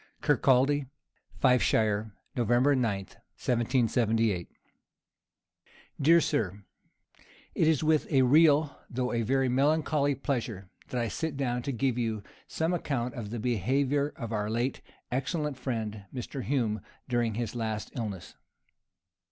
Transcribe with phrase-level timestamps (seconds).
[0.21, 0.87] Kirkaldy,
[1.39, 2.49] Fifeshire, Nov.
[2.49, 4.47] 9, 1778.[]
[6.01, 6.63] DEAR SIR,
[7.53, 11.71] It is with a real, though a very melancholy pleasure, that I sit down to
[11.71, 16.41] give you some account of the behavior of our late excellent friend, Mr.
[16.41, 18.33] Hume, during his last illness.